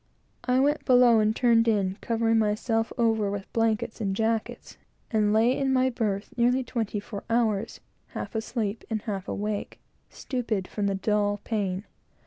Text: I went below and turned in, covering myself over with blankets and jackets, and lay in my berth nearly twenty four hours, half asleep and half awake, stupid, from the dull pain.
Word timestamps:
I 0.45 0.59
went 0.59 0.83
below 0.83 1.19
and 1.19 1.35
turned 1.35 1.67
in, 1.67 1.99
covering 2.01 2.39
myself 2.39 2.91
over 2.97 3.29
with 3.29 3.53
blankets 3.53 4.01
and 4.01 4.15
jackets, 4.15 4.77
and 5.11 5.31
lay 5.31 5.55
in 5.55 5.71
my 5.71 5.91
berth 5.91 6.33
nearly 6.35 6.63
twenty 6.63 6.99
four 6.99 7.23
hours, 7.29 7.81
half 8.15 8.33
asleep 8.33 8.83
and 8.89 9.03
half 9.03 9.27
awake, 9.27 9.79
stupid, 10.09 10.67
from 10.67 10.87
the 10.87 10.95
dull 10.95 11.39
pain. 11.43 11.83